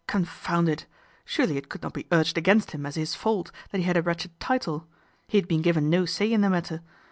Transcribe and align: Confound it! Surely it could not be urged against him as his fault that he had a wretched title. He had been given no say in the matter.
Confound 0.07 0.67
it! 0.67 0.87
Surely 1.25 1.57
it 1.57 1.69
could 1.69 1.83
not 1.83 1.93
be 1.93 2.07
urged 2.11 2.35
against 2.35 2.71
him 2.71 2.87
as 2.87 2.95
his 2.95 3.13
fault 3.13 3.51
that 3.69 3.77
he 3.77 3.83
had 3.83 3.97
a 3.97 4.01
wretched 4.01 4.31
title. 4.39 4.87
He 5.27 5.37
had 5.37 5.47
been 5.47 5.61
given 5.61 5.91
no 5.91 6.07
say 6.07 6.33
in 6.33 6.41
the 6.41 6.49
matter. 6.49 6.81